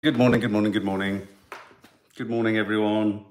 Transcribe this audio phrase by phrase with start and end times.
[0.00, 1.26] Good morning, good morning, good morning.
[2.14, 3.24] Good morning, everyone.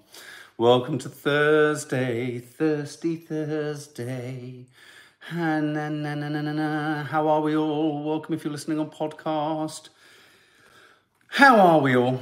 [0.57, 4.65] Welcome to Thursday, Thirsty Thursday.
[5.33, 7.03] Na, na, na, na, na, na.
[7.05, 8.03] How are we all?
[8.03, 9.87] Welcome if you're listening on podcast.
[11.27, 12.19] How are we all?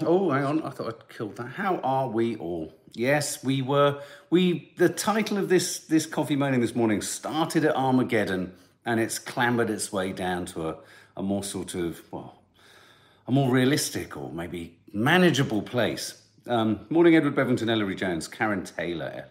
[0.00, 0.62] Oh, hang on.
[0.62, 1.48] I thought I'd killed that.
[1.48, 2.72] How are we all?
[2.94, 4.00] Yes, we were.
[4.30, 4.72] We.
[4.78, 8.54] The title of this this coffee morning this morning started at Armageddon,
[8.86, 10.76] and it's clambered its way down to a,
[11.18, 12.37] a more sort of well,
[13.28, 16.22] a more realistic or maybe manageable place.
[16.46, 19.26] Um, morning, Edward Bevington, Ellery Jones, Karen Taylor,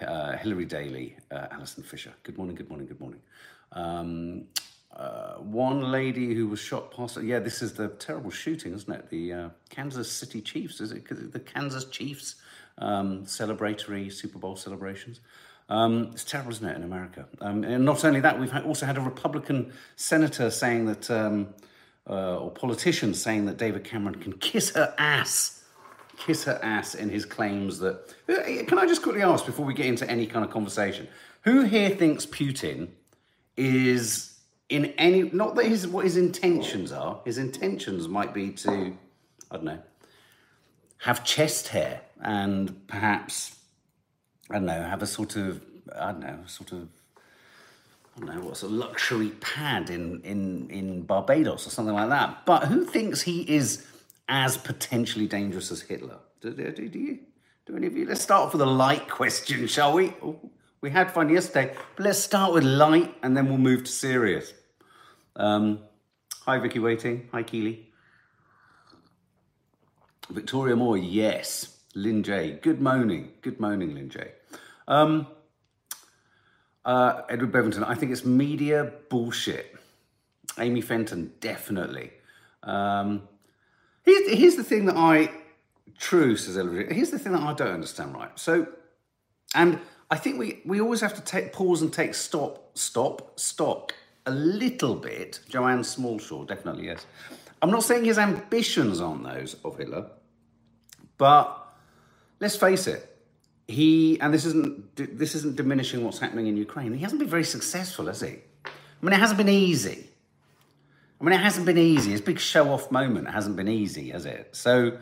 [0.00, 2.12] uh, Hilary Daly, uh, Alison Fisher.
[2.24, 3.20] Good morning, good morning, good morning.
[3.70, 4.46] Um,
[4.94, 7.22] uh, one lady who was shot past.
[7.22, 9.08] Yeah, this is the terrible shooting, isn't it?
[9.10, 11.32] The uh, Kansas City Chiefs, is it?
[11.32, 12.34] The Kansas Chiefs
[12.78, 15.20] um, celebratory Super Bowl celebrations.
[15.68, 17.26] Um, it's terrible, isn't it, in America?
[17.40, 21.48] Um, and not only that, we've also had a Republican senator saying that um,
[22.08, 25.64] uh, or politicians saying that David Cameron can kiss her ass,
[26.16, 28.14] kiss her ass in his claims that.
[28.28, 31.08] Uh, can I just quickly ask before we get into any kind of conversation,
[31.42, 32.88] who here thinks Putin
[33.56, 37.20] is in any not that his what his intentions are.
[37.24, 38.96] His intentions might be to,
[39.50, 39.78] I don't know,
[40.98, 43.56] have chest hair and perhaps
[44.50, 45.60] I don't know have a sort of
[45.94, 46.88] I don't know sort of
[48.16, 52.46] I don't know what's a luxury pad in, in, in Barbados or something like that.
[52.46, 53.86] But who thinks he is
[54.28, 56.18] as potentially dangerous as Hitler?
[56.40, 57.18] Do, do, do you?
[57.66, 58.06] Do any of you?
[58.06, 60.14] Let's start off with a light question, shall we?
[60.22, 60.38] Oh,
[60.80, 64.54] we had fun yesterday, but let's start with light and then we'll move to serious.
[65.34, 65.80] Um,
[66.42, 67.28] hi, Vicky Waiting.
[67.32, 67.92] Hi, Keely.
[70.30, 71.76] Victoria Moore, yes.
[71.94, 72.58] Lynn J.
[72.62, 73.32] Good morning.
[73.42, 74.32] Good morning, Lynn J.
[74.88, 75.26] Um,
[76.86, 79.74] uh, Edward Bevington, I think it's media bullshit.
[80.58, 82.12] Amy Fenton, definitely.
[82.62, 83.28] Um,
[84.04, 85.30] here's, here's the thing that I,
[85.98, 88.30] true, says Edward, here's the thing that I don't understand, right?
[88.38, 88.68] So,
[89.54, 93.92] and I think we, we always have to take pause and take stop, stop, stock
[94.24, 95.40] a little bit.
[95.48, 97.04] Joanne Smallshaw, definitely, yes.
[97.60, 100.06] I'm not saying his ambitions aren't those of Hitler,
[101.18, 101.66] but
[102.38, 103.15] let's face it,
[103.68, 106.92] he and this isn't this isn't diminishing what's happening in Ukraine.
[106.92, 108.38] He hasn't been very successful, has he?
[108.64, 108.70] I
[109.02, 110.08] mean, it hasn't been easy.
[111.20, 112.10] I mean, it hasn't been easy.
[112.10, 114.54] His big show-off moment hasn't been easy, has it?
[114.54, 114.98] So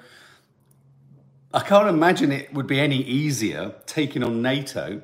[1.52, 5.02] I can't imagine it would be any easier taking on NATO.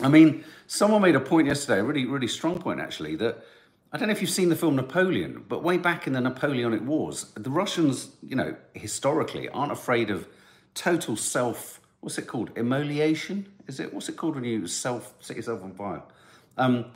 [0.00, 3.44] I mean, someone made a point yesterday, a really, really strong point actually, that
[3.92, 6.82] I don't know if you've seen the film Napoleon, but way back in the Napoleonic
[6.82, 10.28] Wars, the Russians, you know, historically aren't afraid of
[10.74, 12.52] total self what's it called?
[12.54, 13.52] Immolation?
[13.66, 13.92] Is it?
[13.92, 16.02] What's it called when you self set yourself on fire?
[16.56, 16.92] Um,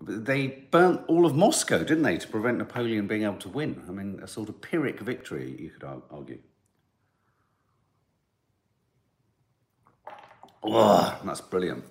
[0.00, 3.82] they burnt all of Moscow, didn't they, to prevent Napoleon being able to win?
[3.88, 5.82] I mean, a sort of Pyrrhic victory, you could
[6.12, 6.38] argue.
[10.62, 11.84] Oh, that's brilliant.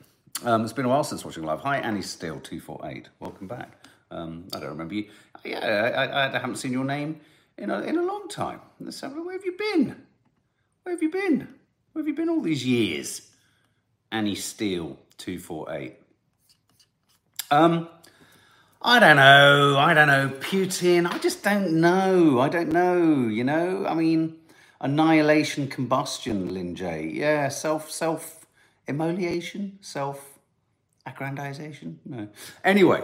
[0.46, 1.60] Um, it's been a while since watching live.
[1.60, 3.10] Hi, Annie Steele, 248.
[3.20, 3.88] Welcome back.
[4.10, 5.10] Um, I don't remember you.
[5.44, 7.20] Yeah, I, I, haven't seen your name
[7.58, 8.62] in a, in a long time.
[8.80, 10.02] Where have you been?
[10.84, 11.56] Where have you been?
[11.94, 13.28] Where have you been all these years?
[14.12, 15.96] Annie Steele, 248.
[17.50, 17.90] Um,
[18.82, 19.78] I don't know.
[19.78, 20.30] I don't know.
[20.40, 22.40] Putin, I just don't know.
[22.40, 23.86] I don't know, you know?
[23.86, 24.38] I mean,
[24.80, 26.76] annihilation, combustion, Lin.
[26.76, 28.46] Yeah, self, self
[28.88, 30.40] immolation, self
[31.06, 31.98] aggrandization.
[32.06, 32.28] No.
[32.64, 33.04] Anyway,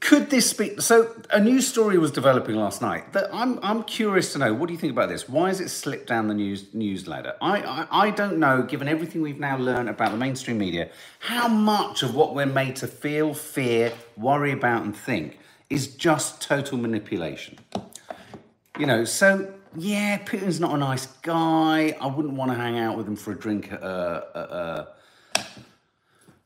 [0.00, 1.14] could this be so?
[1.30, 3.12] A news story was developing last night.
[3.14, 4.52] That I'm I'm curious to know.
[4.52, 5.28] What do you think about this?
[5.28, 7.34] Why has it slipped down the news news ladder?
[7.40, 8.62] I, I I don't know.
[8.62, 10.90] Given everything we've now learned about the mainstream media,
[11.20, 15.38] how much of what we're made to feel, fear, worry about, and think
[15.70, 17.58] is just total manipulation.
[18.78, 19.04] You know.
[19.04, 21.96] So yeah, Putin's not a nice guy.
[22.00, 24.88] I wouldn't want to hang out with him for a drink at a,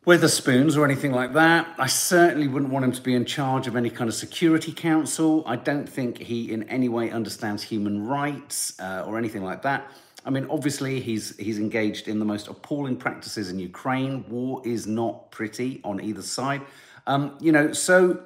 [0.06, 1.75] Wetherspoons or anything like that.
[1.78, 5.42] I certainly wouldn't want him to be in charge of any kind of security council.
[5.47, 9.91] I don't think he in any way understands human rights uh, or anything like that.
[10.24, 14.24] I mean, obviously, he's he's engaged in the most appalling practices in Ukraine.
[14.28, 16.62] War is not pretty on either side.
[17.06, 18.24] Um, you know, so.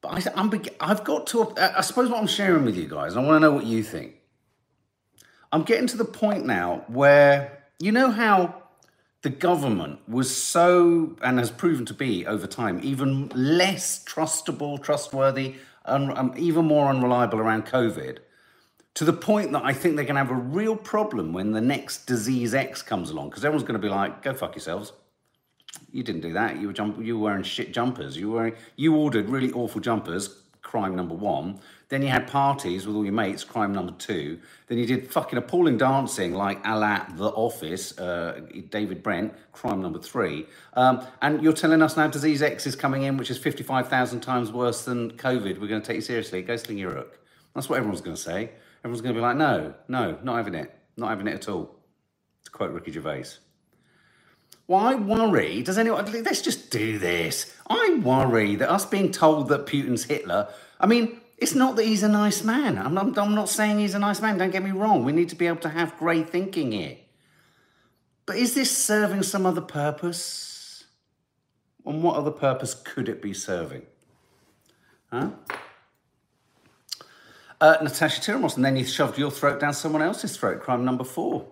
[0.00, 1.54] But I, I'm, I've got to.
[1.56, 4.14] I suppose what I'm sharing with you guys, I want to know what you think.
[5.52, 8.63] I'm getting to the point now where you know how
[9.24, 15.54] the government was so, and has proven to be over time, even less trustable, trustworthy,
[15.86, 18.18] and um, even more unreliable around COVID,
[18.92, 21.60] to the point that I think they're going to have a real problem when the
[21.62, 24.92] next disease X comes along, because everyone's going to be like, "Go fuck yourselves."
[25.90, 26.60] You didn't do that.
[26.60, 28.18] You were jump- You were wearing shit jumpers.
[28.18, 30.36] You were You ordered really awful jumpers.
[30.60, 31.60] Crime number one.
[31.88, 34.38] Then you had parties with all your mates, crime number two.
[34.68, 38.40] Then you did fucking appalling dancing like a la The Office, uh,
[38.70, 40.46] David Brent, crime number three.
[40.74, 44.50] Um, and you're telling us now Disease X is coming in, which is 55,000 times
[44.52, 45.60] worse than COVID.
[45.60, 46.42] We're going to take you seriously.
[46.42, 47.18] Go sling your hook.
[47.54, 48.50] That's what everyone's going to say.
[48.80, 50.74] Everyone's going to be like, no, no, not having it.
[50.96, 51.74] Not having it at all.
[52.44, 53.24] To quote Ricky Gervais.
[54.66, 55.62] Why worry?
[55.62, 57.54] Does anyone, let's just do this.
[57.68, 60.48] I worry that us being told that Putin's Hitler,
[60.80, 62.78] I mean, it's not that he's a nice man.
[62.78, 65.04] I'm not, I'm not saying he's a nice man, don't get me wrong.
[65.04, 66.96] We need to be able to have grey thinking here.
[68.26, 70.84] But is this serving some other purpose?
[71.84, 73.82] And what other purpose could it be serving?
[75.10, 75.30] Huh?
[77.60, 80.60] Uh, Natasha Tiramos, and then you shoved your throat down someone else's throat.
[80.60, 81.46] Crime number four.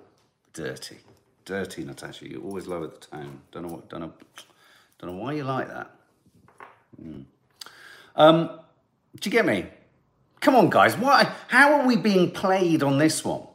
[0.52, 0.98] Dirty.
[1.44, 2.28] Dirty, Natasha.
[2.28, 3.40] You always lower the tone.
[3.50, 4.12] Don't know what, don't know,
[4.98, 5.90] don't know why you like that.
[7.02, 7.24] Mm.
[8.16, 8.60] Um,
[9.18, 9.66] do you get me?
[10.40, 10.96] Come on, guys.
[10.96, 11.30] Why?
[11.48, 13.46] How are we being played on this one?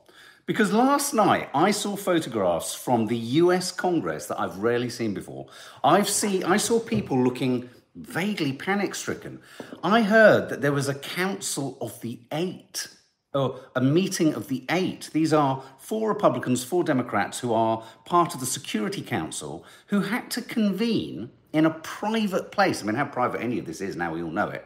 [0.45, 5.47] Because last night I saw photographs from the US Congress that I've rarely seen before.
[5.83, 9.41] I've seen I saw people looking vaguely panic stricken.
[9.83, 12.87] I heard that there was a council of the eight,
[13.33, 15.09] or a meeting of the eight.
[15.11, 20.31] These are four Republicans, four Democrats who are part of the Security Council who had
[20.31, 22.81] to convene in a private place.
[22.81, 24.65] I mean, how private any of this is now, we all know it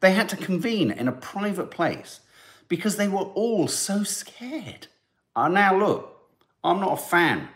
[0.00, 2.20] they had to convene in a private place
[2.68, 4.86] because they were all so scared.
[5.34, 6.18] Uh, now, look,
[6.62, 7.48] I'm not a fan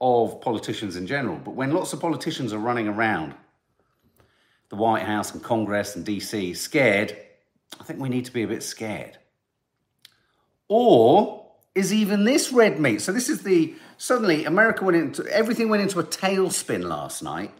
[0.00, 3.34] of politicians in general, but when lots of politicians are running around
[4.68, 7.16] the White House and Congress and DC scared,
[7.80, 9.18] I think we need to be a bit scared.
[10.68, 13.00] Or is even this red meat?
[13.00, 17.52] So this is the suddenly America went into everything went into a tailspin last night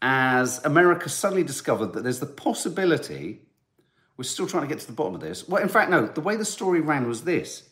[0.00, 3.40] as America suddenly discovered that there's the possibility
[4.22, 5.48] we're still trying to get to the bottom of this.
[5.48, 7.68] Well, in fact, no, the way the story ran was this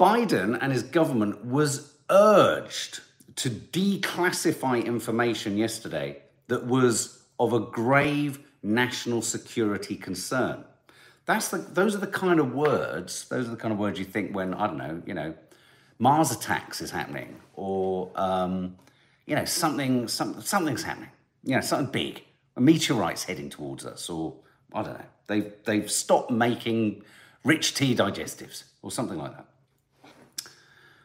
[0.00, 2.98] Biden and his government was urged
[3.36, 10.64] to declassify information yesterday that was of a grave national security concern.
[11.24, 14.04] That's the, those are the kind of words, those are the kind of words you
[14.04, 15.34] think when, I don't know, you know,
[16.00, 18.74] Mars attacks is happening or, um,
[19.24, 21.10] you know, something, some, something's happening,
[21.44, 22.24] you know, something big
[22.58, 24.34] a meteorite's heading towards us, or
[24.72, 25.04] I don't know.
[25.26, 27.02] They've they've stopped making
[27.44, 29.46] rich tea digestives or something like that.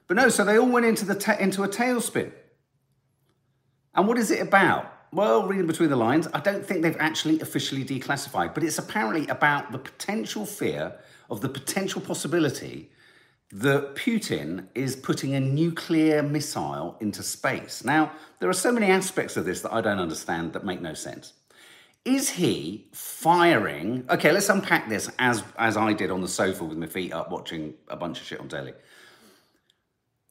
[0.08, 2.32] But no, so they all went into the into a tailspin.
[3.96, 4.92] And what is it about?
[5.12, 9.28] Well, reading between the lines, I don't think they've actually officially declassified, but it's apparently
[9.28, 10.96] about the potential fear
[11.30, 12.90] of the potential possibility
[13.52, 17.84] that Putin is putting a nuclear missile into space.
[17.86, 20.96] Now, there are so many aspects of this that I don't understand that make no
[20.96, 21.34] sense.
[22.06, 24.06] Is he firing?
[24.10, 27.32] Okay, let's unpack this as as I did on the sofa with my feet up,
[27.32, 28.74] watching a bunch of shit on telly.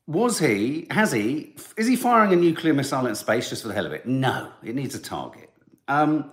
[0.07, 0.87] Was he?
[0.91, 1.55] Has he?
[1.79, 4.05] Is he firing a nuclear missile in space just for the hell of it?
[4.05, 5.51] No, it needs a target.
[5.89, 6.33] Um,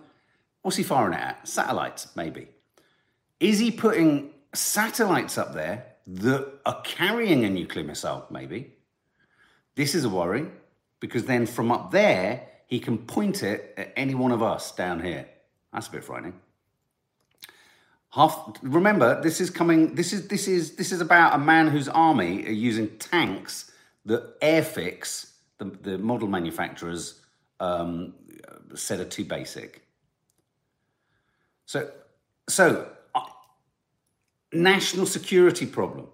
[0.61, 1.47] what's he firing it at?
[1.47, 2.49] Satellites, maybe.
[3.39, 8.25] Is he putting satellites up there that are carrying a nuclear missile?
[8.29, 8.73] Maybe.
[9.75, 10.47] This is a worry
[10.99, 15.01] because then from up there he can point it at any one of us down
[15.01, 15.27] here.
[15.73, 16.39] That's a bit frightening.
[18.11, 19.95] Half, remember, this is coming.
[19.95, 23.71] This is this is this is about a man whose army are using tanks
[24.05, 27.21] that Airfix, the, the model manufacturers,
[27.59, 28.13] um,
[28.75, 29.81] said are too basic.
[31.65, 31.91] So,
[32.47, 33.21] so uh,
[34.53, 36.07] national security problem.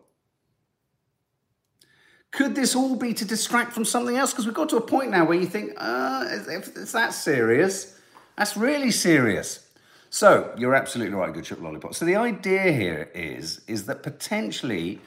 [2.35, 4.31] Could this all be to distract from something else?
[4.31, 7.97] Because we've got to a point now where you think, uh, if it's that serious,
[8.37, 9.65] that's really serious.
[10.09, 11.95] So you're absolutely right, good chip lollipop.
[11.95, 14.99] So the idea here is, is that potentially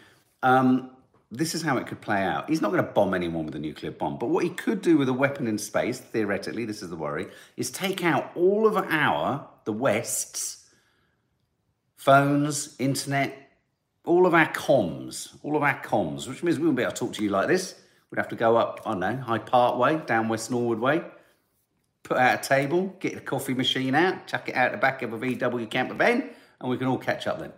[0.43, 0.91] um,
[1.31, 2.49] this is how it could play out.
[2.49, 4.97] He's not going to bomb anyone with a nuclear bomb, but what he could do
[4.97, 7.27] with a weapon in space, theoretically, this is the worry,
[7.59, 10.65] is take out all of our, the West's,
[11.97, 13.48] phones, internet,
[14.09, 16.99] all of our comms, all of our comms, which means we wouldn't be able to
[16.99, 17.75] talk to you like this.
[18.11, 21.03] We'd have to go up, I don't know, Hyde Park Way, down West Norwood Way,
[22.03, 25.13] put out a table, get the coffee machine out, chuck it out the back of
[25.13, 27.53] a VW camper van, and we can all catch up then.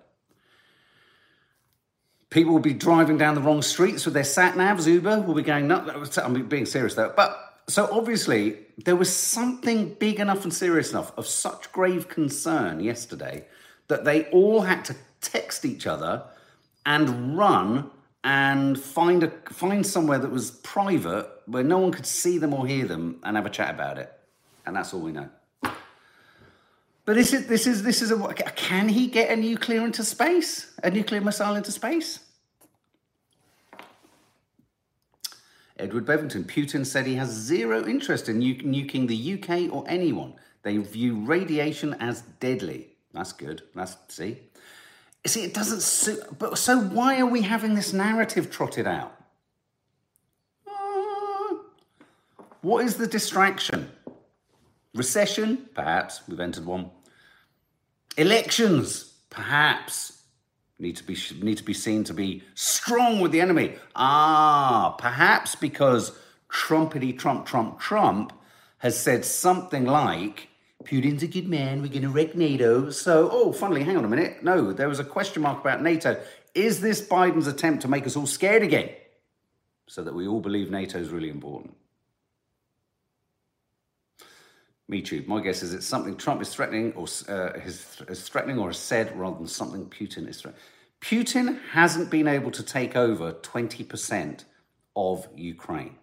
[2.30, 4.87] People will be driving down the wrong streets with their sat navs.
[4.87, 6.16] Uber will be going nuts.
[6.16, 7.12] I'm being serious though.
[7.14, 7.37] But
[7.69, 13.47] so obviously, there was something big enough and serious enough of such grave concern yesterday
[13.88, 16.25] that they all had to text each other
[16.87, 17.91] and run
[18.23, 22.67] and find a find somewhere that was private where no one could see them or
[22.67, 24.13] hear them and have a chat about it.
[24.67, 25.29] And that's all we know.
[27.05, 30.73] But this is this is this is a can he get a nuclear into space?
[30.83, 32.21] A nuclear missile into space?
[35.79, 36.45] Edward Bevington.
[36.45, 40.35] Putin said he has zero interest in nu- nuking the UK or anyone.
[40.63, 42.89] They view radiation as deadly.
[43.15, 43.63] That's good.
[43.75, 44.41] That's see.
[45.27, 46.39] See, it doesn't suit.
[46.39, 49.15] But so why are we having this narrative trotted out?
[50.67, 51.57] Uh,
[52.62, 53.91] what is the distraction?
[54.95, 55.69] Recession?
[55.75, 56.23] Perhaps.
[56.27, 56.91] We've entered one.
[58.17, 59.15] Elections?
[59.29, 60.23] Perhaps.
[60.79, 63.75] Need to be need to be seen to be strong with the enemy.
[63.95, 66.12] Ah, perhaps because
[66.50, 68.33] Trumpity Trump Trump Trump
[68.79, 70.49] has said something like,
[70.85, 72.91] Putin's a good man, we're going to wreck NATO.
[72.91, 74.43] So, oh, funnily, hang on a minute.
[74.43, 76.21] No, there was a question mark about NATO.
[76.55, 78.91] Is this Biden's attempt to make us all scared again?
[79.87, 81.77] So that we all believe NATO is really important.
[84.89, 85.23] Me too.
[85.27, 88.79] My guess is it's something Trump is threatening or uh, is, is threatening or has
[88.79, 90.61] said rather than something Putin is threatening.
[91.01, 94.45] Putin hasn't been able to take over 20%
[94.97, 95.97] of Ukraine.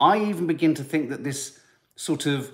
[0.00, 1.58] I even begin to think that this
[1.96, 2.52] sort of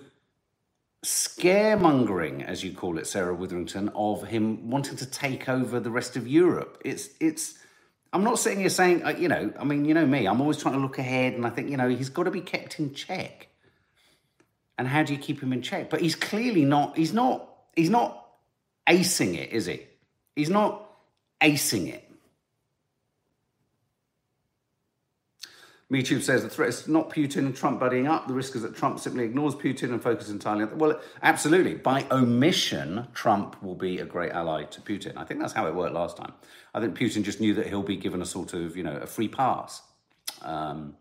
[1.04, 6.16] scaremongering, as you call it, Sarah Witherington, of him wanting to take over the rest
[6.16, 6.80] of Europe.
[6.84, 7.58] It's it's.
[8.12, 10.26] I'm not sitting here saying, uh, you know, I mean, you know me.
[10.26, 12.40] I'm always trying to look ahead, and I think, you know, he's got to be
[12.40, 13.50] kept in check
[14.80, 15.90] and how do you keep him in check?
[15.90, 16.96] But he's clearly not.
[16.96, 17.46] He's not.
[17.76, 18.26] He's not
[18.88, 19.82] acing it, is he?
[20.34, 20.90] He's not
[21.42, 22.09] acing it.
[25.90, 28.28] MeTube says the threat is not Putin and Trump buddying up.
[28.28, 30.78] The risk is that Trump simply ignores Putin and focuses entirely on.
[30.78, 31.74] Well, absolutely.
[31.74, 35.16] By omission, Trump will be a great ally to Putin.
[35.16, 36.32] I think that's how it worked last time.
[36.74, 39.06] I think Putin just knew that he'll be given a sort of, you know, a
[39.06, 39.82] free pass.
[40.42, 40.96] Um,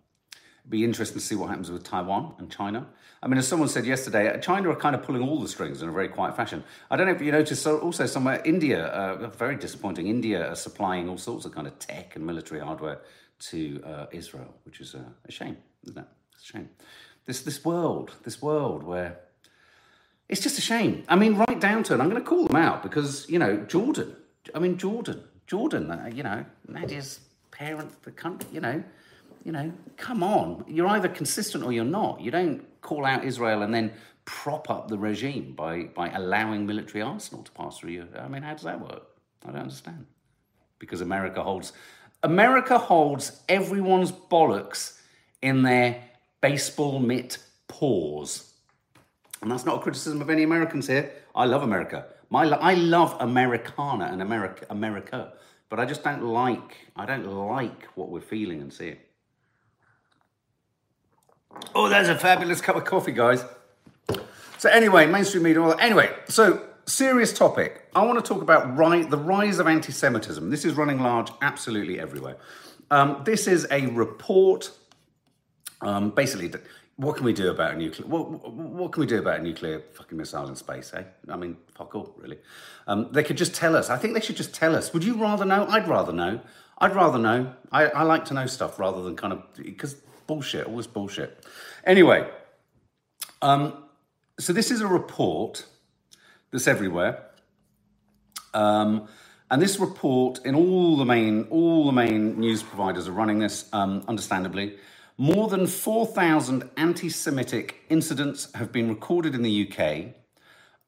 [0.68, 2.88] be interesting to see what happens with Taiwan and China.
[3.22, 5.90] I mean, as someone said yesterday, China are kind of pulling all the strings in
[5.90, 6.64] a very quiet fashion.
[6.90, 10.08] I don't know if you noticed also somewhere India, uh, very disappointing.
[10.08, 13.02] India are supplying all sorts of kind of tech and military hardware
[13.40, 16.06] to uh, Israel, which is a, a shame, isn't it?
[16.34, 16.70] It's a shame.
[17.26, 19.20] This this world, this world where
[20.28, 21.04] it's just a shame.
[21.08, 22.00] I mean, right down to it.
[22.00, 24.16] I'm going to call them out because you know Jordan.
[24.54, 25.92] I mean Jordan, Jordan.
[25.92, 27.20] Uh, you know Nadia's
[27.52, 28.50] parent, the country.
[28.52, 28.84] You know
[29.44, 30.64] you know, come on.
[30.68, 32.22] You're either consistent or you're not.
[32.22, 33.92] You don't call out Israel and then
[34.26, 38.08] prop up the regime by, by allowing military arsenal to pass through you.
[38.18, 39.04] I mean, how does that work?
[39.46, 40.06] I don't understand.
[40.78, 41.74] Because America holds
[42.24, 45.00] America holds everyone's bollocks
[45.42, 46.04] in their
[46.42, 48.54] baseball mitt paws.
[49.42, 51.14] And that's not a criticism of any Americans here.
[51.34, 52.08] I love America.
[52.30, 55.34] My, I love Americana and America, America,
[55.70, 56.78] but I just don't like.
[56.96, 58.98] I don't like what we're feeling and seeing.
[61.74, 63.44] Oh, there's a fabulous cup of coffee, guys.
[64.58, 65.64] So anyway, mainstream media.
[65.78, 67.88] Anyway, so serious topic.
[67.96, 70.50] I want to talk about ri- the rise of anti-Semitism.
[70.50, 72.38] This is running large, absolutely everywhere.
[72.92, 74.72] Um, this is a report.
[75.82, 76.52] Um, basically,
[76.98, 78.08] what can we do about a nuclear?
[78.08, 80.92] What, what can we do about a nuclear fucking missile in space?
[80.94, 81.04] Eh?
[81.30, 82.40] I mean, fuck all, really.
[82.88, 83.90] Um, they could just tell us.
[83.90, 84.92] I think they should just tell us.
[84.92, 85.66] Would you rather know?
[85.70, 86.42] I'd rather know.
[86.80, 87.54] I'd rather know.
[87.72, 89.96] I, I like to know stuff rather than kind of because
[90.28, 91.46] bullshit, this bullshit.
[91.86, 92.28] Anyway,
[93.42, 93.84] um,
[94.40, 95.66] so this is a report
[96.52, 97.26] that's everywhere.
[98.54, 99.08] Um,
[99.52, 103.68] and this report, in all the main all the main news providers are running this,
[103.74, 104.78] um, understandably.
[105.18, 110.16] More than 4,000 anti-Semitic incidents have been recorded in the UK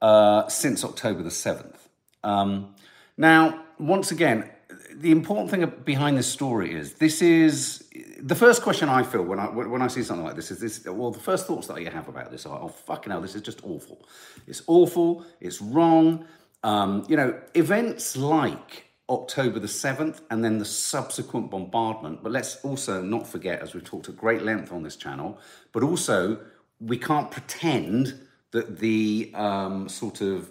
[0.01, 1.75] uh, since October the 7th.
[2.23, 2.73] Um,
[3.17, 4.49] now, once again,
[4.95, 9.39] the important thing behind this story is this is the first question I feel when
[9.39, 10.85] I when I see something like this is this.
[10.85, 13.41] Well, the first thoughts that I have about this are, oh fucking hell, this is
[13.41, 14.05] just awful.
[14.47, 15.25] It's awful.
[15.39, 16.25] It's wrong.
[16.63, 22.23] Um, you know, events like October the seventh and then the subsequent bombardment.
[22.23, 25.39] But let's also not forget, as we've talked at great length on this channel,
[25.71, 26.39] but also
[26.79, 30.49] we can't pretend that the um, sort of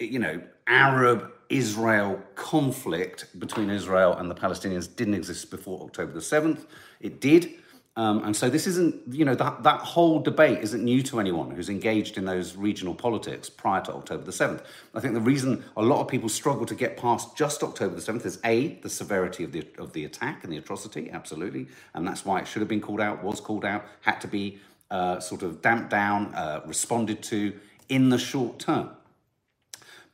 [0.00, 6.20] you know Arab Israel conflict between Israel and the Palestinians didn't exist before October the
[6.20, 6.66] 7th.
[7.00, 7.54] It did.
[7.96, 11.52] Um, and so this isn't, you know, that, that whole debate isn't new to anyone
[11.52, 14.64] who's engaged in those regional politics prior to October the 7th.
[14.94, 18.00] I think the reason a lot of people struggle to get past just October the
[18.00, 21.68] 7th is A, the severity of the, of the attack and the atrocity, absolutely.
[21.94, 24.58] And that's why it should have been called out, was called out, had to be
[24.90, 27.52] uh, sort of damped down, uh, responded to
[27.88, 28.90] in the short term.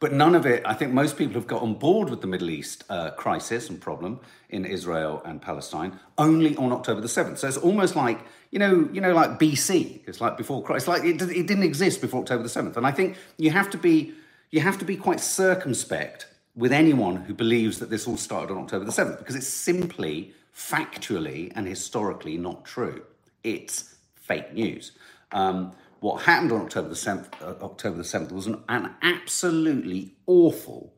[0.01, 2.49] But none of it, I think most people have got on board with the Middle
[2.49, 7.37] East uh, crisis and problem in Israel and Palestine only on October the 7th.
[7.37, 8.19] So it's almost like,
[8.51, 10.01] you know, you know, like BC.
[10.07, 10.89] It's like before Christ.
[10.89, 12.79] Like it, it didn't exist before October the 7th.
[12.79, 14.15] And I think you have to be,
[14.51, 16.27] you have to be quite circumspect
[16.57, 20.33] with anyone who believes that this all started on October the 7th because it's simply
[20.57, 23.03] factually and historically not true.
[23.45, 24.93] It's fake news.
[25.33, 30.15] Um, what happened on October the 7th, uh, October the 7th was an, an absolutely
[30.27, 30.93] awful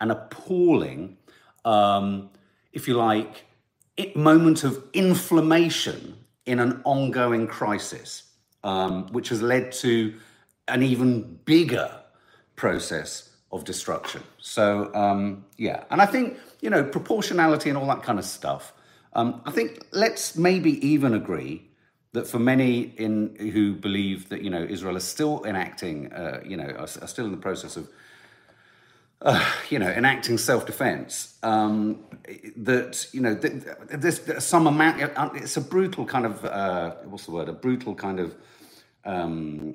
[0.00, 1.16] and appalling,
[1.64, 2.30] um,
[2.72, 3.44] if you like,
[3.96, 8.24] it, moment of inflammation in an ongoing crisis,
[8.64, 10.14] um, which has led to
[10.68, 11.90] an even bigger
[12.56, 14.22] process of destruction.
[14.38, 18.72] So, um, yeah, and I think, you know, proportionality and all that kind of stuff.
[19.12, 21.70] Um, I think let's maybe even agree
[22.12, 26.56] that for many in who believe that you know Israel is still enacting, uh, you
[26.56, 27.88] know, are, are, still in the process of,
[29.22, 31.38] uh, you know, enacting self-defense.
[31.42, 32.04] Um,
[32.56, 35.02] that you know, there's some amount.
[35.02, 37.48] Uh, it's a brutal kind of uh, what's the word?
[37.48, 38.34] A brutal kind of
[39.04, 39.74] um,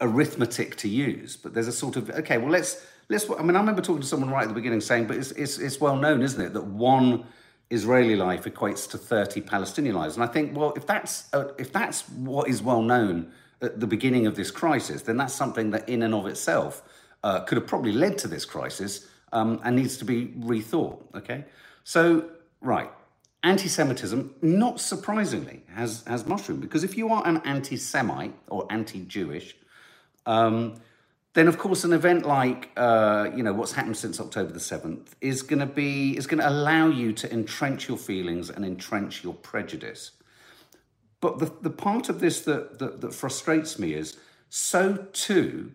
[0.00, 1.36] arithmetic to use.
[1.36, 2.38] But there's a sort of okay.
[2.38, 3.28] Well, let's let's.
[3.30, 5.58] I mean, I remember talking to someone right at the beginning saying, but it's it's,
[5.58, 7.24] it's well known, isn't it, that one
[7.70, 10.14] Israeli life equates to 30 Palestinian lives.
[10.16, 13.86] And I think, well, if that's, uh, if that's what is well known at the
[13.86, 16.82] beginning of this crisis, then that's something that in and of itself
[17.22, 21.00] uh, could have probably led to this crisis um, and needs to be rethought.
[21.14, 21.44] Okay.
[21.82, 22.30] So,
[22.60, 22.90] right.
[23.42, 28.66] Anti Semitism, not surprisingly, has, has mushroomed because if you are an anti Semite or
[28.70, 29.54] anti Jewish,
[30.24, 30.76] um,
[31.34, 35.14] then of course an event like uh, you know what's happened since October the seventh
[35.20, 39.22] is going to be is going to allow you to entrench your feelings and entrench
[39.22, 40.12] your prejudice.
[41.20, 45.72] But the, the part of this that, that, that frustrates me is so too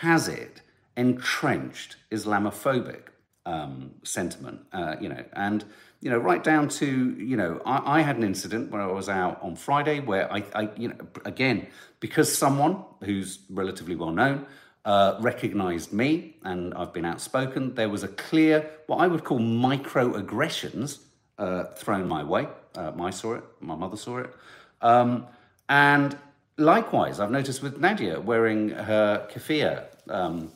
[0.00, 0.60] has it
[0.96, 3.08] entrenched Islamophobic
[3.44, 5.64] um, sentiment, uh, you know, and
[6.00, 9.08] you know, right down to you know, I, I, had an incident where I was
[9.08, 11.66] out on Friday where I, I, you know, again
[12.00, 14.46] because someone who's relatively well known
[14.84, 17.74] uh, recognized me and I've been outspoken.
[17.74, 21.00] There was a clear, what I would call microaggressions
[21.38, 22.46] uh, thrown my way.
[22.76, 24.34] Uh, I saw it, my mother saw it.
[24.82, 25.26] Um,
[25.68, 26.16] and
[26.58, 29.84] likewise, I've noticed with Nadia wearing her kefir.
[30.08, 30.52] Um,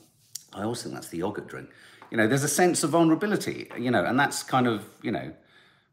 [0.53, 1.71] I also think that's the yogurt drink.
[2.11, 5.33] You know, there's a sense of vulnerability, you know, and that's kind of, you know,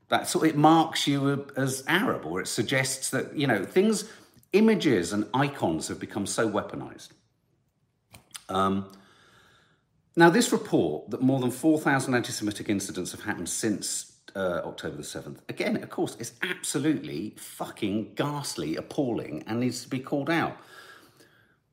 [0.07, 4.09] that's what it marks you as Arab or it suggests that, you know, things,
[4.53, 7.09] images and icons have become so weaponized.
[8.49, 8.91] Um,
[10.15, 14.97] now, this report that more than 4,000 anti Semitic incidents have happened since uh, October
[14.97, 20.29] the 7th, again, of course, is absolutely fucking ghastly, appalling, and needs to be called
[20.29, 20.57] out.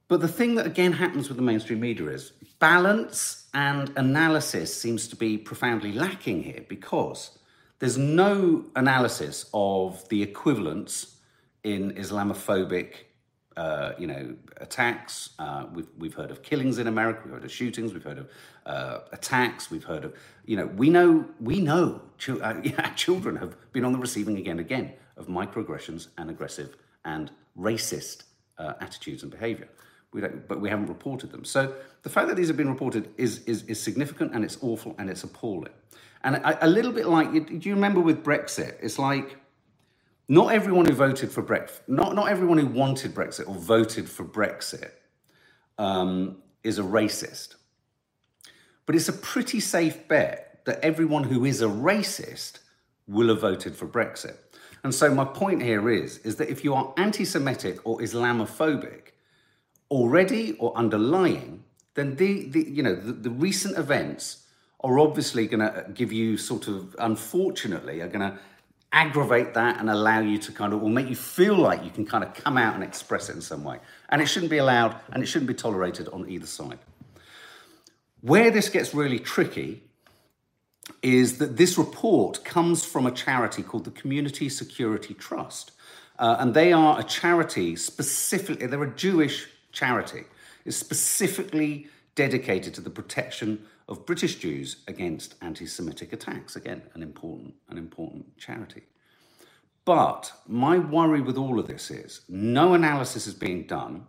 [0.09, 5.09] But the thing that again happens with the mainstream media is balance and analysis seems
[5.09, 7.39] to be profoundly lacking here because
[7.79, 11.17] there's no analysis of the equivalence
[11.65, 12.93] in Islamophobic
[13.57, 15.31] uh, you know, attacks.
[15.39, 17.21] Uh, we've, we've heard of killings in America.
[17.25, 17.93] We've heard of shootings.
[17.93, 18.29] We've heard of
[18.67, 19.71] uh, attacks.
[19.71, 20.15] We've heard of,
[20.47, 22.31] you know, we know, we know ch-
[22.97, 28.25] children have been on the receiving again again of microaggressions and aggressive and racist
[28.59, 29.69] uh, attitudes and behavior.
[30.13, 31.45] We don't, but we haven't reported them.
[31.45, 34.95] So the fact that these have been reported is, is, is significant and it's awful
[34.99, 35.73] and it's appalling.
[36.25, 38.77] And a, a little bit like, do you remember with Brexit?
[38.81, 39.37] It's like,
[40.33, 44.25] not everyone who voted for Brexit, not, not everyone who wanted Brexit or voted for
[44.25, 44.93] Brexit
[45.77, 47.57] um, is a racist.
[48.87, 52.61] But it's a pretty safe bet that everyone who is a racist
[53.07, 54.37] will have voted for Brexit.
[54.83, 59.09] And so my point here is, is that if you are anti-Semitic or Islamophobic,
[59.91, 64.47] already or underlying, then the, the you know the, the recent events
[64.81, 68.39] are obviously going to give you sort of, unfortunately, are going to
[68.93, 72.05] aggravate that and allow you to kind of, or make you feel like you can
[72.05, 73.79] kind of come out and express it in some way.
[74.11, 76.79] And it shouldn't be allowed and it shouldn't be tolerated on either side.
[78.21, 79.83] Where this gets really tricky
[81.03, 85.73] is that this report comes from a charity called the Community Security Trust.
[86.19, 90.25] Uh, and they are a charity specifically, they're a Jewish charity.
[90.65, 96.57] is specifically dedicated to the protection of British Jews against anti-Semitic attacks.
[96.57, 98.83] Again, an important, an important charity.
[99.85, 104.07] But my worry with all of this is no analysis is being done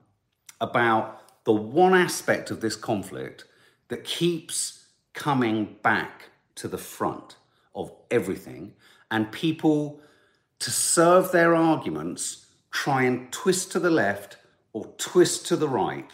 [0.62, 3.46] about the one aspect of this conflict
[3.88, 7.36] that keeps coming back to the front
[7.76, 8.74] of everything,
[9.10, 10.00] and people,
[10.60, 14.38] to serve their arguments, try and twist to the left
[14.72, 16.12] or twist to the right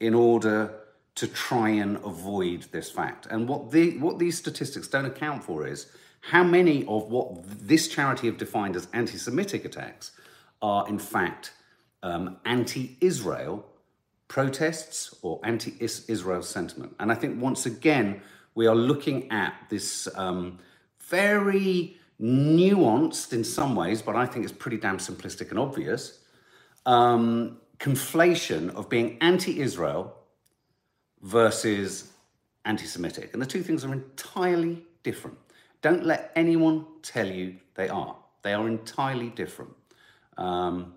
[0.00, 0.81] in order
[1.14, 3.26] to try and avoid this fact.
[3.26, 5.86] And what, the, what these statistics don't account for is
[6.20, 10.12] how many of what this charity have defined as anti Semitic attacks
[10.62, 11.52] are, in fact,
[12.02, 13.66] um, anti Israel
[14.28, 16.94] protests or anti Israel sentiment.
[16.98, 18.22] And I think once again,
[18.54, 20.58] we are looking at this um,
[21.00, 26.20] very nuanced in some ways, but I think it's pretty damn simplistic and obvious
[26.86, 30.14] um, conflation of being anti Israel
[31.22, 32.12] versus
[32.64, 33.32] anti Semitic.
[33.32, 35.38] And the two things are entirely different.
[35.80, 38.16] Don't let anyone tell you they are.
[38.42, 39.72] They are entirely different.
[40.36, 40.94] Um,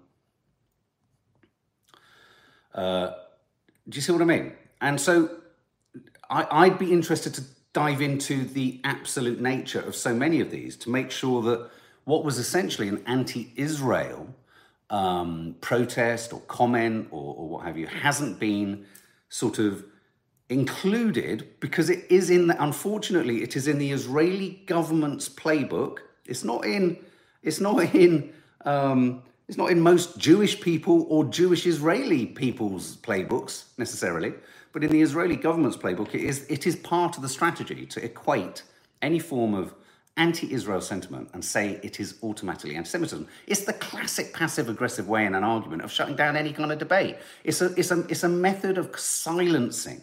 [2.73, 3.11] uh,
[3.87, 4.53] do you see what I mean?
[4.81, 5.29] And so
[6.29, 10.75] I, I'd be interested to dive into the absolute nature of so many of these
[10.77, 11.69] to make sure that
[12.05, 14.33] what was essentially an anti Israel
[14.89, 18.85] um, protest or comment or, or, what have you hasn't been
[19.29, 19.83] sort of
[20.49, 25.99] included because it is in the, unfortunately it is in the Israeli government's playbook.
[26.25, 26.97] It's not in
[27.41, 28.33] it's not in
[28.65, 34.33] um, it's not in most Jewish people or Jewish Israeli people's playbooks necessarily,
[34.71, 38.03] but in the Israeli government's playbook, it is it is part of the strategy to
[38.03, 38.63] equate
[39.01, 39.73] any form of
[40.17, 43.27] anti-Israel sentiment and say it is automatically anti-Semitism.
[43.47, 47.17] It's the classic passive-aggressive way in an argument of shutting down any kind of debate.
[47.43, 50.01] It's a it's a it's a method of silencing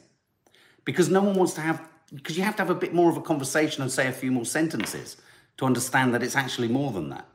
[0.84, 3.16] because no one wants to have because you have to have a bit more of
[3.16, 5.16] a conversation and say a few more sentences
[5.56, 7.26] to understand that it's actually more than that.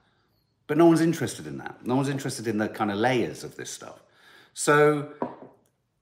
[0.67, 1.85] But no one's interested in that.
[1.85, 4.03] No one's interested in the kind of layers of this stuff.
[4.53, 5.09] So,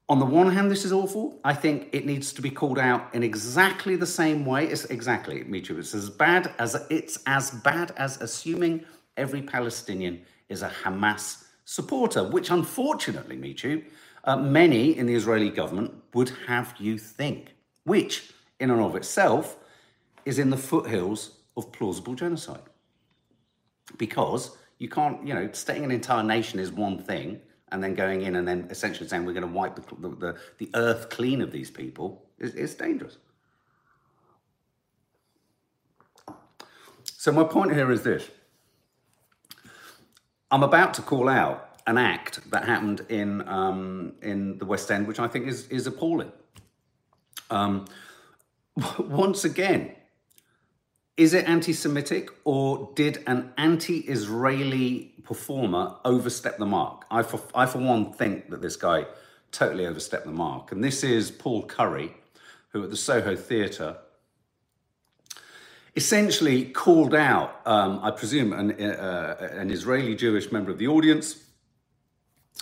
[0.08, 1.39] on the one hand, this is awful.
[1.43, 4.67] I think it needs to be called out in exactly the same way.
[4.67, 5.79] It's exactly, me too.
[5.79, 8.86] It's as bad as it's as bad as assuming
[9.17, 13.84] every Palestinian is a Hamas supporter, which unfortunately, me too,
[14.25, 19.57] uh, many in the Israeli government would have you think, which in and of itself
[20.25, 22.63] is in the foothills of plausible genocide.
[23.97, 27.39] Because you can't, you know, stating an entire nation is one thing,
[27.71, 30.69] and then going in and then essentially saying we're going to wipe the, the, the
[30.75, 33.17] earth clean of these people is, is dangerous.
[37.03, 38.29] So, my point here is this
[40.51, 45.08] I'm about to call out an act that happened in um, in the West End,
[45.08, 46.32] which I think is is appalling.
[47.50, 47.86] Um,
[49.00, 49.91] once again,
[51.17, 57.06] is it anti-Semitic or did an anti-Israeli performer overstep the mark?
[57.10, 59.06] I for, I for one think that this guy
[59.52, 62.13] totally overstepped the mark, and this is Paul Currie,
[62.69, 63.98] who at the Soho Theatre
[65.95, 71.44] essentially called out, um, I presume, an, uh, an Israeli Jewish member of the audience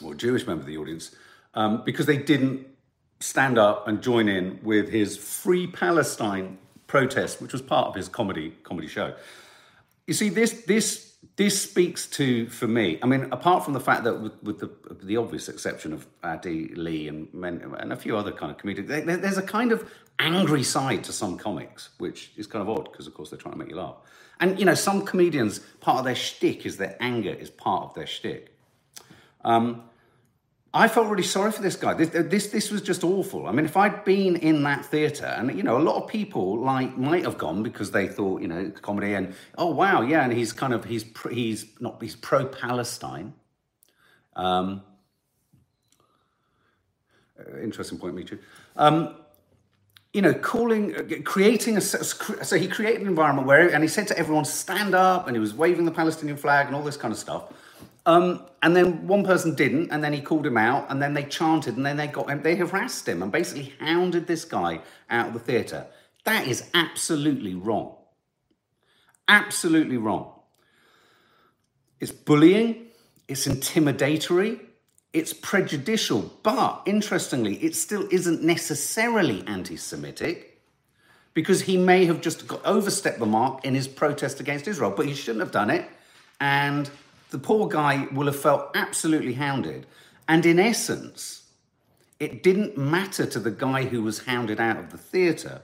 [0.01, 1.15] or Jewish member of the audience,
[1.53, 2.67] um, because they didn't
[3.19, 8.07] stand up and join in with his Free Palestine protest, which was part of his
[8.07, 9.13] comedy comedy show.
[10.07, 12.99] You see, this this this speaks to for me.
[13.01, 14.69] I mean, apart from the fact that with, with the
[15.01, 18.89] the obvious exception of Adi Lee and men, and a few other kind of comedians,
[18.89, 22.91] there, there's a kind of angry side to some comics, which is kind of odd
[22.91, 23.95] because, of course, they're trying to make you laugh.
[24.39, 27.93] And you know, some comedians part of their shtick is their anger is part of
[27.93, 28.52] their shtick.
[29.43, 29.83] Um,
[30.75, 31.93] I felt really sorry for this guy.
[31.93, 33.45] This, this, this was just awful.
[33.45, 36.57] I mean, if I'd been in that theatre, and you know, a lot of people
[36.57, 40.33] like might have gone because they thought, you know, comedy, and oh wow, yeah, and
[40.33, 43.33] he's kind of he's he's not he's pro Palestine.
[44.35, 44.81] Um,
[47.39, 48.39] uh, interesting point, Michu.
[48.75, 49.15] Um,
[50.11, 54.07] you know, calling, uh, creating a, so he created an environment where, and he said
[54.07, 57.11] to everyone, stand up, and he was waving the Palestinian flag and all this kind
[57.11, 57.51] of stuff.
[58.05, 61.23] Um, and then one person didn't, and then he called him out, and then they
[61.23, 65.27] chanted, and then they got him, they harassed him and basically hounded this guy out
[65.27, 65.87] of the theatre.
[66.25, 67.95] That is absolutely wrong.
[69.27, 70.31] Absolutely wrong.
[71.99, 72.87] It's bullying,
[73.27, 74.59] it's intimidatory,
[75.13, 80.61] it's prejudicial, but interestingly, it still isn't necessarily anti Semitic
[81.33, 85.13] because he may have just overstepped the mark in his protest against Israel, but he
[85.13, 85.89] shouldn't have done it.
[86.39, 86.89] And
[87.33, 89.87] the poor guy will have felt absolutely hounded.
[90.27, 91.49] And in essence,
[92.19, 95.63] it didn't matter to the guy who was hounded out of the theatre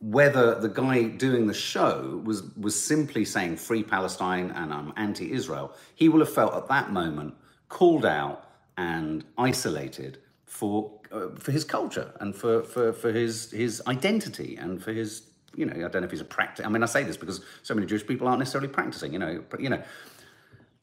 [0.00, 5.32] whether the guy doing the show was, was simply saying free Palestine and I'm anti
[5.32, 5.72] Israel.
[5.94, 7.32] He will have felt at that moment
[7.70, 13.80] called out and isolated for, uh, for his culture and for, for, for his, his
[13.86, 15.22] identity and for his,
[15.54, 16.66] you know, I don't know if he's a practice.
[16.66, 19.42] I mean, I say this because so many Jewish people aren't necessarily practicing, you know,
[19.58, 19.82] you know,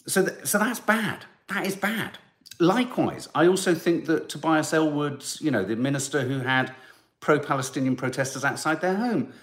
[0.07, 1.25] so, th- so that's bad.
[1.49, 2.17] That is bad.
[2.59, 6.73] Likewise, I also think that Tobias Ellwood's, you know, the minister who had
[7.19, 9.33] pro-Palestinian protesters outside their home,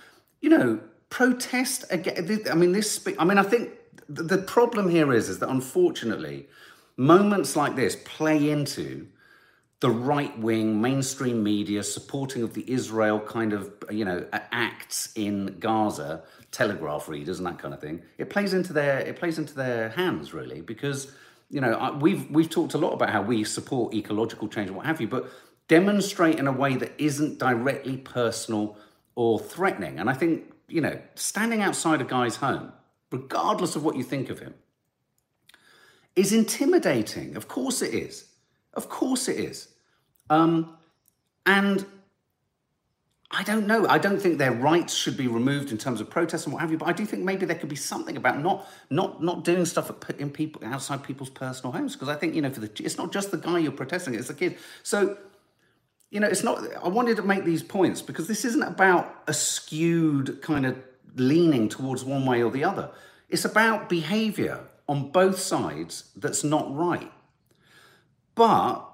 [0.41, 2.43] you know, protest again.
[2.51, 3.07] I mean, this.
[3.19, 3.71] I mean, I think
[4.09, 6.49] the problem here is, is that unfortunately,
[6.97, 9.07] moments like this play into
[9.81, 15.57] the right wing mainstream media supporting of the Israel kind of you know acts in
[15.59, 18.03] Gaza, telegraph readers and that kind of thing.
[18.19, 21.13] It plays into their it plays into their hands really because
[21.49, 24.87] you know we've we've talked a lot about how we support ecological change and what
[24.87, 25.31] have you, but
[25.69, 28.77] demonstrate in a way that isn't directly personal
[29.15, 29.99] or threatening.
[29.99, 32.73] And I think you know standing outside a guy's home,
[33.11, 34.55] regardless of what you think of him,
[36.17, 37.37] is intimidating.
[37.37, 38.27] Of course it is.
[38.75, 39.69] Of course it is.
[40.29, 40.77] Um,
[41.47, 41.85] and
[43.33, 43.87] I don't know.
[43.87, 46.73] I don't think their rights should be removed in terms of protests and what have
[46.73, 46.79] you.
[46.79, 49.91] But I do think maybe there could be something about not not not doing stuff
[50.19, 53.13] in people outside people's personal homes because I think you know for the it's not
[53.13, 54.59] just the guy you're protesting; it's the kid.
[54.83, 55.17] So
[56.11, 56.65] you know, it's not.
[56.83, 60.77] I wanted to make these points because this isn't about a skewed kind of
[61.15, 62.91] leaning towards one way or the other.
[63.29, 67.13] It's about behaviour on both sides that's not right.
[68.35, 68.85] But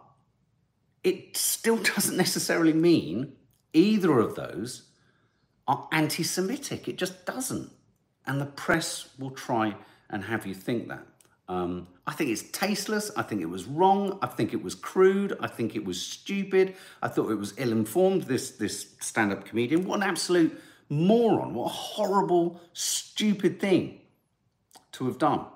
[1.03, 3.33] it still doesn't necessarily mean
[3.77, 4.89] either of those
[5.69, 6.89] are anti Semitic.
[6.89, 7.71] It just doesn't.
[8.27, 9.77] And the press will try
[10.11, 11.07] and have you think that.
[11.49, 13.11] Um, I think it's tasteless.
[13.17, 14.19] I think it was wrong.
[14.21, 15.37] I think it was crude.
[15.41, 16.75] I think it was stupid.
[17.03, 19.87] I thought it was ill informed, this, this stand up comedian.
[19.87, 21.55] What an absolute moron.
[21.55, 24.01] What a horrible, stupid thing
[24.93, 25.47] to have done.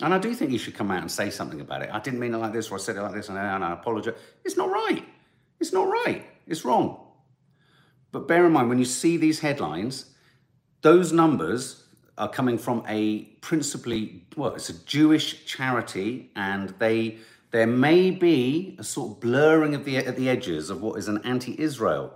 [0.00, 1.90] And I do think you should come out and say something about it.
[1.92, 3.64] I didn't mean it like this, or I said it like this, and I, and
[3.64, 4.14] I apologize.
[4.44, 5.04] It's not right.
[5.60, 6.24] It's not right.
[6.46, 6.98] It's wrong.
[8.10, 10.06] But bear in mind, when you see these headlines,
[10.82, 11.84] those numbers
[12.18, 17.18] are coming from a principally, well, it's a Jewish charity, and they
[17.52, 21.08] there may be a sort of blurring of the at the edges of what is
[21.08, 22.12] an anti-Israel.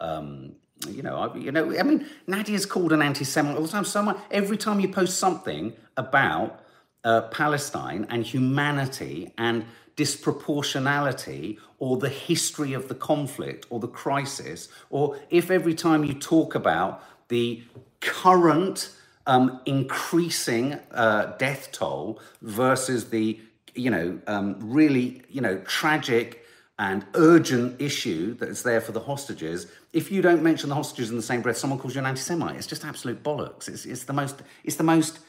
[0.00, 0.56] Um,
[0.88, 3.84] you know, I, you know, I mean, Nadia's called an anti-Semite all the time.
[3.84, 6.64] Someone every time you post something about
[7.04, 9.64] uh, Palestine and humanity and
[10.00, 16.14] disproportionality or the history of the conflict or the crisis, or if every time you
[16.14, 17.62] talk about the
[18.00, 18.90] current
[19.26, 23.38] um, increasing uh, death toll versus the
[23.74, 26.44] you know um, really you know tragic
[26.78, 31.16] and urgent issue that's there for the hostages if you don't mention the hostages in
[31.16, 32.56] the same breath someone calls you an anti-semite.
[32.56, 33.68] It's just absolute bollocks.
[33.68, 35.20] It's, it's the most it's the most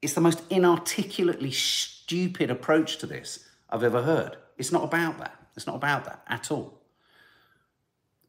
[0.00, 4.36] it's the most inarticulately stupid approach to this I've ever heard.
[4.56, 5.36] It's not about that.
[5.56, 6.78] It's not about that at all.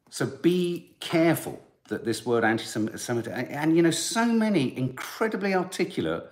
[0.09, 6.23] So be careful that this word anti-Semitic, and you know, so many incredibly articulate,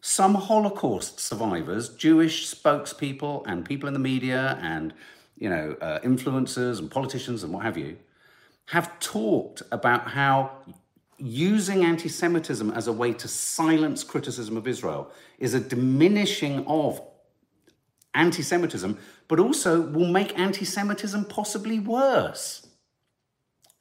[0.00, 4.94] some Holocaust survivors, Jewish spokespeople, and people in the media, and
[5.36, 7.96] you know, uh, influencers and politicians and what have you,
[8.66, 10.50] have talked about how
[11.18, 17.00] using anti Semitism as a way to silence criticism of Israel is a diminishing of
[18.14, 22.66] anti Semitism, but also will make anti Semitism possibly worse.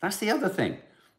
[0.01, 0.77] That's the other thing.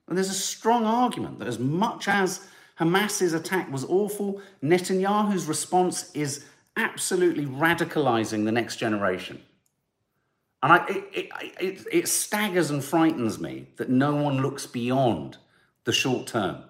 [0.09, 2.47] And there's a strong argument that as much as
[2.79, 6.45] Hamas's attack was awful, Netanyahu's response is
[6.77, 9.43] absolutely radicalizing the next generation.
[10.63, 11.29] And I, it, it,
[11.61, 15.39] it, it staggers and frightens me that no one looks beyond
[15.85, 16.65] the short term.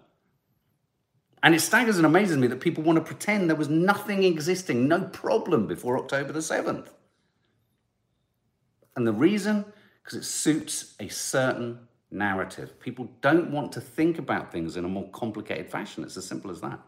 [1.42, 4.88] And it staggers and amazes me that people want to pretend there was nothing existing,
[4.88, 6.88] no problem before October the 7th.
[8.96, 9.64] And the reason?
[10.02, 11.78] Because it suits a certain
[12.10, 12.78] narrative.
[12.80, 16.04] People don't want to think about things in a more complicated fashion.
[16.04, 16.78] It's as simple as that.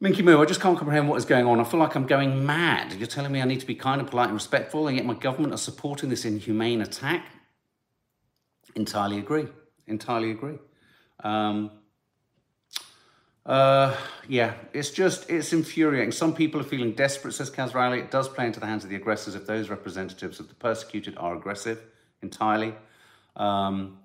[0.00, 1.60] Minky Moo, I just can't comprehend what is going on.
[1.60, 2.94] I feel like I'm going mad.
[2.94, 5.14] You're telling me I need to be kind and polite and respectful, and yet my
[5.14, 7.26] government are supporting this inhumane attack?
[8.74, 9.48] Entirely agree
[9.88, 10.58] entirely agree.
[11.24, 11.70] Um,
[13.48, 13.96] uh,
[14.28, 16.12] yeah, it's just, it's infuriating.
[16.12, 17.98] Some people are feeling desperate, says Kaz Riley.
[17.98, 21.16] It does play into the hands of the aggressors if those representatives of the persecuted
[21.16, 21.80] are aggressive
[22.20, 22.74] entirely.
[23.36, 23.98] Um,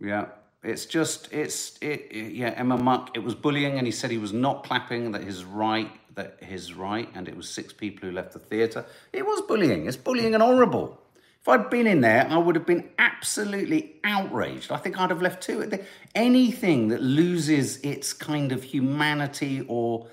[0.00, 0.26] yeah,
[0.64, 4.18] it's just, it's, it, it, yeah, Emma Muck, it was bullying and he said he
[4.18, 8.14] was not clapping, that his right, that his right, and it was six people who
[8.14, 8.84] left the theatre.
[9.12, 9.86] It was bullying.
[9.86, 11.00] It's bullying and horrible.
[11.40, 14.70] If I'd been in there, I would have been absolutely outraged.
[14.70, 15.70] I think I'd have left too.
[16.14, 20.06] Anything that loses its kind of humanity or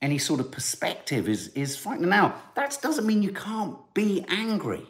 [0.00, 2.08] any sort of perspective is, is frightening.
[2.08, 4.86] Now, that doesn't mean you can't be angry.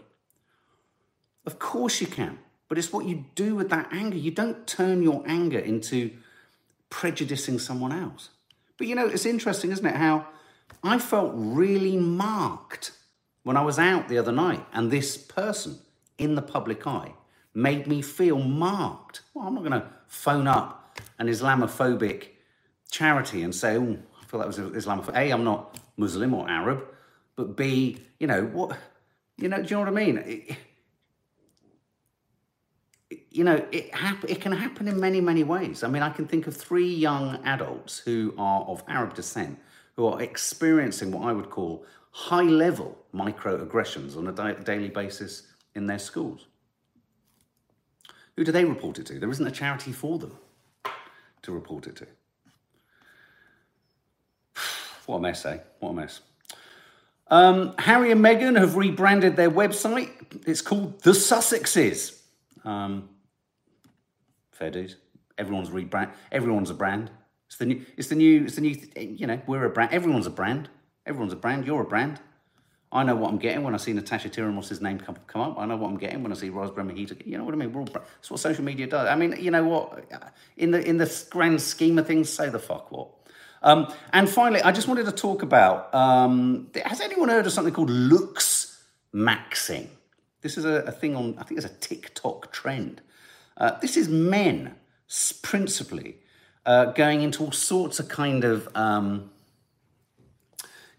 [1.46, 2.38] Of course you can.
[2.68, 4.16] But it's what you do with that anger.
[4.16, 6.12] You don't turn your anger into
[6.90, 8.30] prejudicing someone else.
[8.78, 9.96] But you know, it's interesting, isn't it?
[9.96, 10.28] How
[10.82, 12.92] I felt really marked
[13.42, 15.78] when I was out the other night and this person
[16.18, 17.12] in the public eye
[17.54, 19.22] made me feel marked.
[19.34, 22.28] Well, I'm not going to phone up an Islamophobic
[22.90, 25.16] charity and say, oh, I feel that was Islamophobic.
[25.16, 26.84] A, I'm not Muslim or Arab,
[27.36, 28.78] but B, you know, what
[29.36, 30.18] You know, do you know what I mean?
[30.18, 30.56] It,
[33.30, 33.90] you know, it,
[34.28, 35.82] it can happen in many, many ways.
[35.82, 39.58] I mean, I can think of three young adults who are of Arab descent
[39.96, 45.48] who are experiencing what I would call high level microaggressions on a da- daily basis
[45.74, 46.46] in their schools.
[48.36, 49.18] Who do they report it to?
[49.18, 50.38] There isn't a charity for them
[51.42, 52.06] to report it to.
[55.06, 55.58] What a mess, eh?
[55.80, 56.20] What a mess.
[57.26, 60.10] Um, Harry and Meghan have rebranded their website.
[60.46, 62.20] It's called The Sussexes.
[62.64, 63.08] Um,
[64.52, 64.96] fair dues.
[65.38, 66.12] Everyone's rebrand.
[66.30, 67.10] Everyone's a brand.
[67.48, 67.84] It's the new.
[67.96, 68.44] It's the new.
[68.44, 68.76] It's the new.
[68.96, 69.92] You know, we're a brand.
[69.92, 70.68] Everyone's a brand.
[71.06, 71.66] Everyone's a brand.
[71.66, 72.20] You're a brand.
[72.92, 75.58] I know what I'm getting when I see Natasha Tiramos' name come, come up.
[75.58, 77.26] I know what I'm getting when I see Raspberry Mojito.
[77.26, 77.72] You know what I mean?
[77.72, 79.08] We're all, that's what social media does.
[79.08, 80.04] I mean, you know what?
[80.58, 83.08] In the in the grand scheme of things, say the fuck what.
[83.62, 87.72] Um, and finally, I just wanted to talk about um, has anyone heard of something
[87.72, 88.84] called looks
[89.14, 89.86] maxing?
[90.42, 93.00] This is a, a thing on, I think it's a TikTok trend.
[93.56, 94.74] Uh, this is men
[95.40, 96.16] principally
[96.66, 98.68] uh, going into all sorts of kind of.
[98.76, 99.30] Um,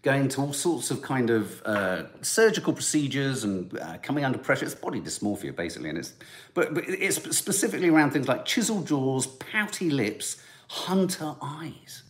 [0.04, 4.66] going to all sorts of kind of uh, surgical procedures and uh, coming under pressure.
[4.66, 6.12] It's body dysmorphia, basically, and it's
[6.52, 10.36] but, but it's specifically around things like chiseled jaws, pouty lips,
[10.68, 12.02] hunter eyes.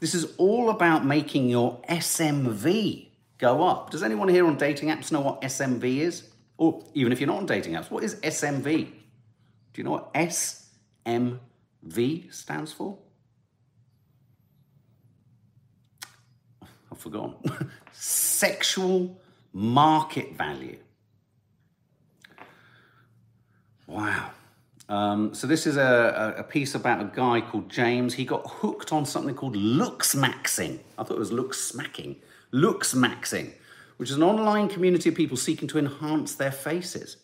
[0.00, 3.06] This is all about making your SMV
[3.38, 3.90] go up.
[3.90, 6.28] Does anyone here on dating apps know what SMV is?
[6.58, 8.64] Or even if you're not on dating apps, what is SMV?
[8.64, 8.92] Do
[9.76, 11.38] you know what SMV
[12.34, 12.98] stands for?
[16.96, 17.70] I've forgotten.
[17.92, 19.20] Sexual
[19.52, 20.78] market value.
[23.86, 24.30] Wow.
[24.88, 28.14] Um, so this is a, a, piece about a guy called James.
[28.14, 30.78] He got hooked on something called looksmaxxing.
[30.96, 32.16] I thought it was looks smacking.
[32.52, 33.52] Looksmaxxing,
[33.98, 37.18] which is an online community of people seeking to enhance their faces.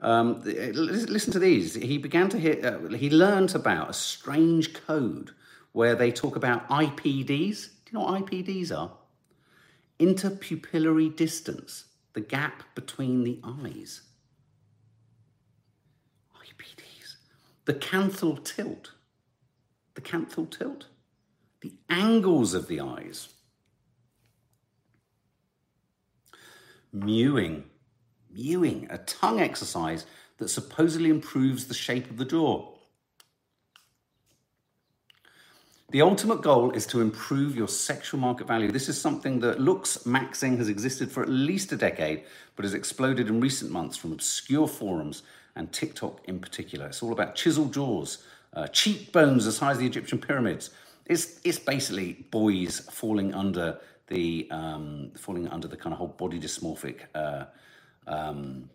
[0.00, 1.74] Um, listen to these.
[1.74, 2.80] He began to hear.
[2.84, 5.30] Uh, he learned about a strange code
[5.72, 7.70] where they talk about IPDs.
[7.90, 8.92] You know what IPDs are?
[9.98, 14.02] Interpupillary distance, the gap between the eyes.
[16.36, 17.16] IPDs.
[17.64, 18.92] The canthal tilt,
[19.94, 20.86] the canthal tilt,
[21.62, 23.28] the angles of the eyes,
[26.92, 27.64] mewing,
[28.30, 30.06] mewing, a tongue exercise
[30.38, 32.76] that supposedly improves the shape of the jaw.
[35.90, 38.70] The ultimate goal is to improve your sexual market value.
[38.70, 42.22] This is something that looksmaxxing has existed for at least a decade,
[42.54, 45.24] but has exploded in recent months from obscure forums
[45.56, 46.86] and TikTok in particular.
[46.86, 48.18] It's all about chiseled jaws,
[48.54, 50.70] uh, cheekbones as high as the Egyptian pyramids.
[51.06, 56.38] It's it's basically boys falling under the um, falling under the kind of whole body
[56.38, 57.46] dysmorphic uh,
[58.06, 58.70] um,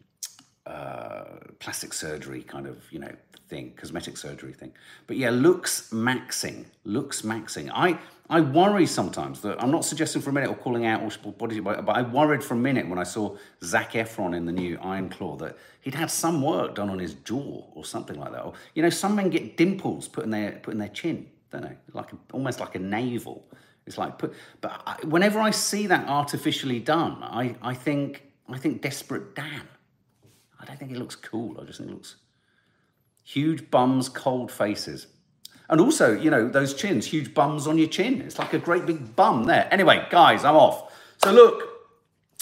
[0.65, 1.25] uh,
[1.59, 3.11] plastic surgery kind of you know
[3.47, 4.73] thing, cosmetic surgery thing.
[5.07, 7.69] But yeah, looksmaxxing, looks maxing.
[7.73, 7.99] I
[8.29, 11.59] I worry sometimes that I'm not suggesting for a minute or calling out or body,
[11.59, 15.09] but I worried for a minute when I saw Zac Efron in the new Iron
[15.09, 18.41] Claw that he'd had some work done on his jaw or something like that.
[18.41, 21.61] Or you know, some men get dimples put in their put in their chin, don't
[21.61, 21.77] they?
[21.93, 23.45] Like a, almost like a navel.
[23.85, 24.33] It's like put.
[24.61, 29.67] But I, whenever I see that artificially done, I I think I think desperate Dan.
[30.65, 31.57] I don't think it looks cool.
[31.61, 32.15] I just think it looks
[33.23, 35.07] huge bums, cold faces.
[35.69, 38.21] And also, you know, those chins, huge bums on your chin.
[38.21, 39.67] It's like a great big bum there.
[39.71, 40.93] Anyway, guys, I'm off.
[41.23, 41.63] So look,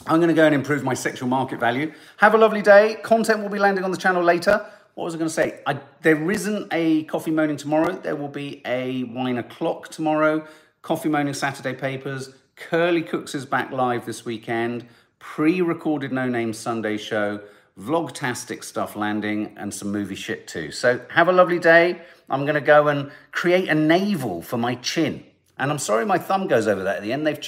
[0.07, 1.93] I'm going to go and improve my sexual market value.
[2.17, 2.97] Have a lovely day.
[3.01, 4.65] Content will be landing on the channel later.
[4.95, 5.59] What was I going to say?
[5.65, 7.93] I, there isn't a coffee moaning tomorrow.
[7.93, 10.45] There will be a wine o'clock tomorrow.
[10.81, 12.31] Coffee moaning Saturday papers.
[12.55, 14.85] Curly Cooks is back live this weekend.
[15.19, 17.39] Pre-recorded No Name Sunday show
[17.79, 20.71] vlogtastic stuff landing, and some movie shit too.
[20.71, 22.01] So have a lovely day.
[22.29, 25.23] I'm going to go and create a navel for my chin.
[25.57, 27.27] And I'm sorry my thumb goes over that at the end.
[27.27, 27.39] They've